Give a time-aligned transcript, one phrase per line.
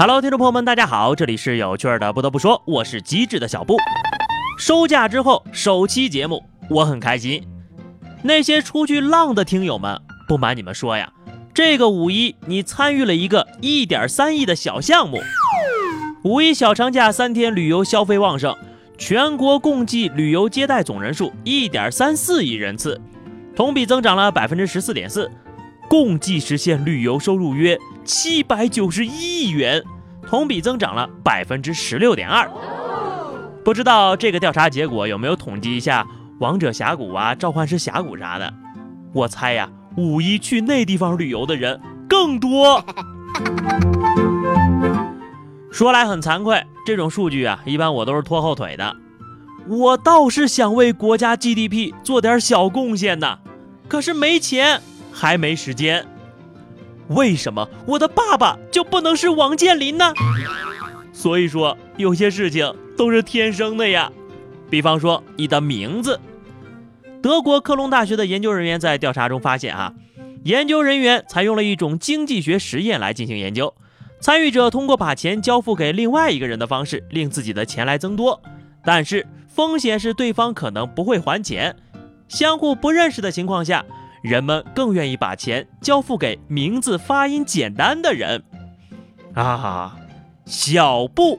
[0.00, 2.12] Hello，听众朋友们，大家好，这里是有趣的。
[2.12, 3.76] 不得不说，我是机智的小布。
[4.56, 7.44] 收假之后首期节目，我很开心。
[8.22, 11.12] 那些出去浪的听友们，不瞒你们说呀，
[11.52, 15.18] 这个五一你参与了一个一点三亿的小项目。
[16.22, 18.56] 五一小长假三天旅游消费旺盛，
[18.96, 23.00] 全国共计旅游接待总人数一点三四亿人次，
[23.56, 25.28] 同比增长了百分之十四点四，
[25.88, 29.82] 共计实现旅游收入约七百九十一亿元，
[30.26, 32.48] 同比增长了百分之十六点二。
[33.64, 36.06] 不知道这个调查结果有没有统计一下
[36.40, 38.52] 王者峡谷啊、召唤师峡谷啥的？
[39.14, 42.84] 我猜呀，五一去那地方旅游的人更多。
[45.70, 48.94] 说来很惭愧，这种数据啊，一般我都是拖后腿的。
[49.66, 53.38] 我倒是想为国家 GDP 做点小贡献呢，
[53.86, 54.80] 可是没钱，
[55.18, 56.06] 还没时间。
[57.08, 60.14] 为什么我的爸爸就不能是王健林呢？
[61.12, 64.12] 所以说，有些事情都是天生的呀。
[64.70, 66.20] 比方说你的名字。
[67.20, 69.92] 德国科隆大学的研究人员在调查中发现，啊，
[70.44, 73.74] 研究人员采用了一种经济学实验来进行研究。
[74.20, 78.40] 参与者通过把钱交付给另外一个人的方式，令自己的钱来增多，
[78.84, 81.74] 但是风险是对方可能不会还钱。
[82.28, 83.84] 相互不认识的情况下，
[84.22, 88.42] 人们更愿意把钱交付给名字发音简单的人。
[89.34, 89.96] 啊，
[90.46, 91.38] 小布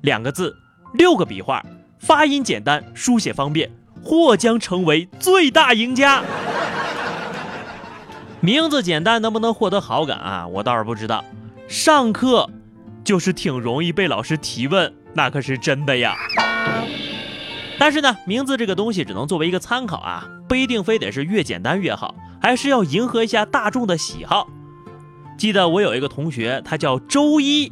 [0.00, 0.56] 两个字，
[0.94, 1.62] 六个笔画，
[1.98, 3.70] 发音简单，书写方便，
[4.02, 6.22] 或将成为最大赢家。
[8.40, 10.46] 名字简单能不能获得好感啊？
[10.46, 11.24] 我倒是不知道。
[11.68, 12.48] 上课
[13.02, 16.14] 就是挺容易被老师提问，那可是真的呀。
[17.78, 24.48] 但是呢，名字这个东西只能作为一个参考啊，不一定非得是越简单越好，还是要迎合一下大众的喜好。
[25.36, 27.70] 记得我有一个同学，他叫周一，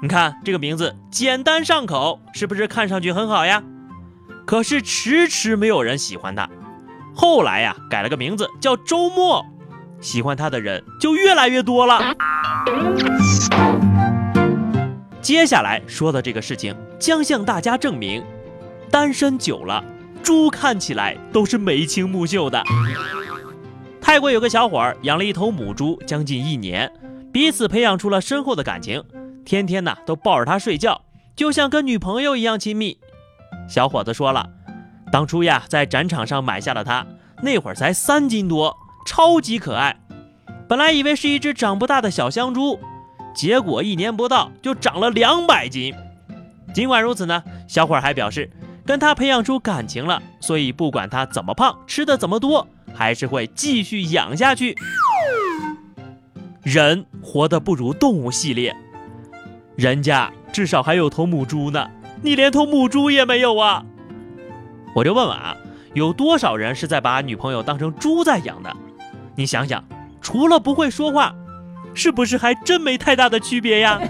[0.00, 3.62] 你看这个名字简单上口，是不是看上去很好呀？
[4.46, 6.48] 可是迟迟没有人喜欢他。
[7.14, 9.44] 后来呀，改了个名字叫周末，
[10.00, 12.00] 喜欢他的人就越来越多了。
[15.20, 18.22] 接下来说的这个事情将向大家证明，
[18.94, 19.84] 单身久了，
[20.22, 22.62] 猪看起来都是眉清目秀的。
[24.00, 26.88] 泰国有个小伙儿养了一头母猪将近一年，
[27.32, 29.02] 彼此培养出了深厚的感情，
[29.44, 31.02] 天天呢都抱着它睡觉，
[31.34, 32.96] 就像跟女朋友一样亲密。
[33.68, 34.48] 小伙子说了，
[35.10, 37.04] 当初呀在展场上买下了它，
[37.42, 38.76] 那会儿才三斤多，
[39.08, 39.96] 超级可爱。
[40.68, 42.78] 本来以为是一只长不大的小香猪，
[43.34, 45.92] 结果一年不到就长了两百斤。
[46.72, 48.48] 尽管如此呢，小伙还表示
[48.84, 54.76] 跟他培养出感情了，所以不管他怎么胖，吃的怎么多，还是会继续养下去。
[56.62, 58.74] 人活得不如动物系列，
[59.76, 61.90] 人家至少还有头母猪呢，
[62.22, 63.84] 你连头母猪也没有啊！
[64.94, 65.56] 我就问问啊，
[65.92, 68.74] 有多少人是在把女朋友当成猪在养的？
[69.34, 69.82] 你想想。
[70.22, 71.34] 除了不会说话，
[71.92, 74.00] 是不是还真没太大的区别呀？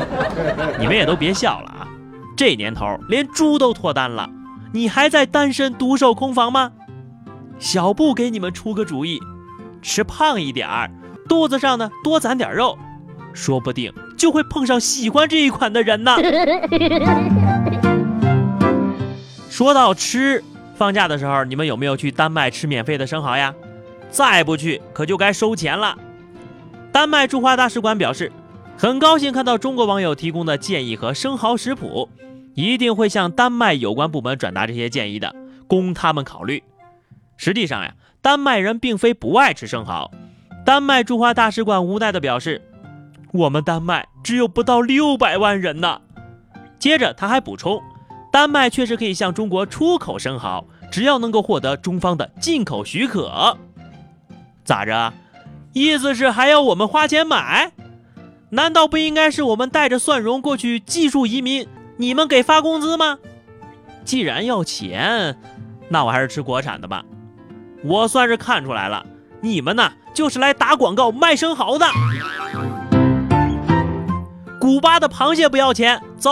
[0.80, 1.79] 你们也都别笑了！
[2.40, 4.30] 这年头连猪都脱单了，
[4.72, 6.72] 你还在单身独守空房吗？
[7.58, 9.20] 小布给你们出个主意，
[9.82, 10.90] 吃胖一点儿，
[11.28, 12.78] 肚子上呢多攒点肉，
[13.34, 16.16] 说不定就会碰上喜欢这一款的人呢。
[19.50, 20.42] 说到吃，
[20.74, 23.54] 放假的时候你们有没有去丹麦吃免费的生蚝呀？
[24.08, 25.94] 再不去，可就该收钱了。
[26.90, 28.32] 丹麦驻华大使馆表示，
[28.78, 32.08] 很高兴看到中国网友提供的建议和生蚝食谱，
[32.54, 35.34] 一定会向丹麦有关部门转达这些建议的，
[35.66, 36.62] 供他们考虑。
[37.36, 40.10] 实际上呀，丹麦人并非不爱吃生蚝。
[40.64, 42.60] 丹麦驻华大使馆无奈地表示，
[43.32, 46.00] 我们丹麦只有不到六百万人呢。
[46.78, 47.80] 接着他还补充，
[48.30, 53.56] 丹麦确实可以向中国出口生蚝，只要能够获得中方的进口许可。
[54.64, 55.12] 咋着？
[55.72, 57.72] 意思是还要我们花钱买？
[58.50, 61.66] 难道不应该是我们带着蒜蓉过去技术移民，
[62.00, 63.18] 你们给发工资吗？
[64.06, 65.36] 既然要钱，
[65.90, 67.04] 那我还是吃国产的吧。
[67.84, 69.04] 我算是看出来了，
[69.42, 71.84] 你们呢就是来打广告卖生蚝的。
[74.58, 76.30] 古巴的螃蟹不要钱，走。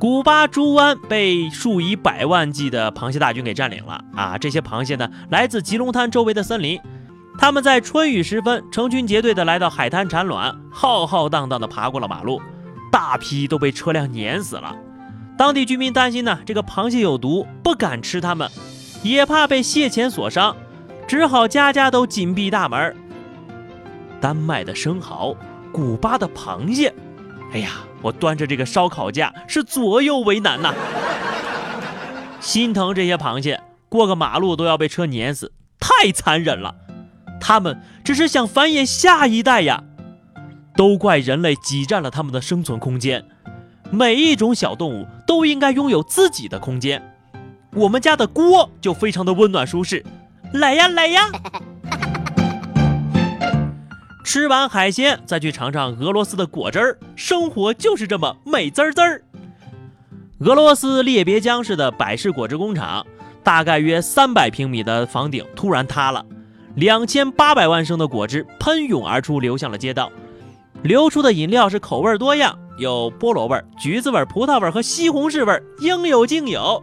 [0.00, 4.38] 古巴猪湾被数以百万计的螃蟹大军给占领了啊！
[4.38, 6.80] 这些螃蟹呢，来自吉隆滩周围的森林，
[7.36, 12.40] 它们在春雨时分成群结队的来到海滩产卵，浩浩荡荡的爬过了马路，
[12.92, 14.76] 大批都被车辆碾死了。
[15.36, 18.48] 当地居民担心呢，这个螃蟹有毒，不敢吃它们，
[19.02, 20.54] 也怕被蟹钳所伤，
[21.08, 22.94] 只好家家都紧闭大门。
[24.20, 25.34] 丹麦的生蚝
[25.72, 26.94] 古巴的螃蟹。
[27.52, 27.70] 哎呀，
[28.02, 30.74] 我端着这个烧烤架是左右为难呐，
[32.40, 36.74] 心疼这些螃蟹，过个马路都要被车碾死，太残忍了。
[37.40, 39.82] 他们只是想繁衍下一代呀，
[40.76, 43.24] 都怪人类挤占了他们的生存空间。
[43.90, 47.02] 每一种小动物都应该拥有自己的空间。
[47.74, 50.04] 我们家的锅就非常的温暖舒适，
[50.52, 51.30] 来呀来呀！
[54.24, 59.22] 吃完海鲜再去尝尝俄罗斯的果汁儿，生活就是这么美滋滋儿。
[60.38, 63.06] 俄罗斯列别江市的百事果汁工厂，
[63.42, 66.24] 大概约三百平米的房顶突然塌了，
[66.76, 70.10] 两千八百万升的果汁喷涌而出，流向了街道。
[70.82, 76.82] 流出的饮料是口味多样，有菠萝味、橘子味、葡萄味和西红柿味，应有尽有。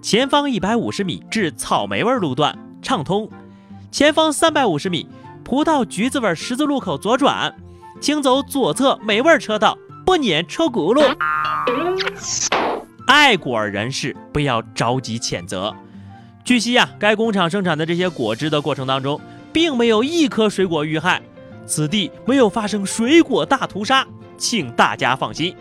[0.00, 3.28] 前方一百五十米至草莓味路段畅通，
[3.90, 5.08] 前方三百五十米
[5.42, 7.52] 葡萄橘子味十字路口左转，
[8.00, 11.16] 请走左侧美味车道，不撵车轱辘。
[13.08, 15.74] 爱果人士不要着急谴责。
[16.44, 19.20] 据悉呀，该工厂生产的这些果汁的过程当中，
[19.52, 21.22] 并没有一颗水果遇害，
[21.66, 24.06] 此地没有发生水果大屠杀，
[24.36, 25.54] 请大家放心。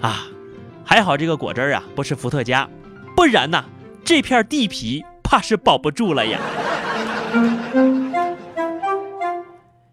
[0.00, 0.26] 啊，
[0.84, 2.68] 还好这个果汁啊不是伏特加。
[3.16, 3.64] 不然呢，
[4.04, 6.40] 这片地皮怕是保不住了呀。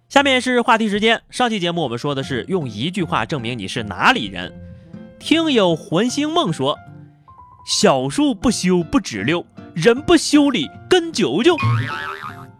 [0.07, 1.22] 下面是话题时间。
[1.30, 4.51] 上期节目我们说的是用一句话证明你是哪里人。
[5.19, 6.78] 听友魂星梦说
[7.68, 11.56] ：“小树不修不直溜，人不修理跟九九。”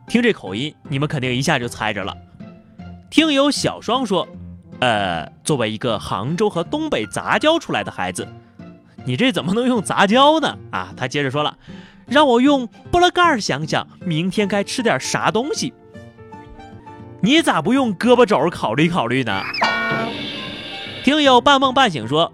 [0.07, 2.15] 听这口音，你们肯定一下就猜着了。
[3.09, 4.27] 听友小双说
[4.79, 8.27] ：“呃，作为一个杭州和东北杂交出来的孩子。”
[9.06, 10.57] 你这怎么能用杂交呢？
[10.71, 11.57] 啊，他接着说了，
[12.06, 15.73] 让我用拨拉盖想想，明天该吃点啥东西。
[17.21, 19.41] 你咋不用胳膊肘考虑考虑呢？
[21.03, 22.31] 听友半梦半醒说，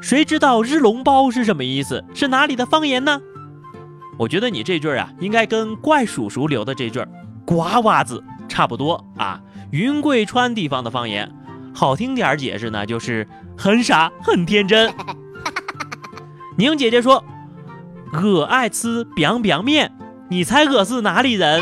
[0.00, 2.02] 谁知道日笼包是什么意思？
[2.14, 3.20] 是哪里的方言呢？
[4.18, 7.04] 我觉得你这句啊，应该跟怪叔叔留的这句
[7.44, 9.40] “瓜娃子”差不多啊。
[9.70, 11.30] 云贵川地方的方言，
[11.74, 13.26] 好听点解释呢，就是
[13.56, 14.92] 很傻很天真。
[16.56, 17.22] 宁姐姐说
[18.22, 19.92] ：“我爱吃 biang biang 面，
[20.30, 21.60] 你猜我是哪里人？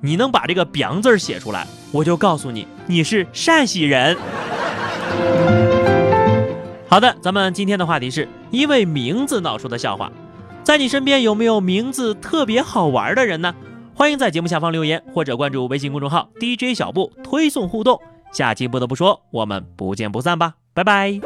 [0.00, 4.16] 你能把这个 biang 字写出来，我就告诉你你是陕西人。”
[6.88, 10.10] 好的，咱们今天的话题是因为名字闹出的笑话，
[10.62, 13.54] 在你身边有没有名字特别好玩的人呢？
[13.94, 18.00] 欢迎在节目下方留言，或者关注微信公众号 DJ 小布推送互动。
[18.32, 21.20] 下期不得不说，我们不见不散吧，拜拜。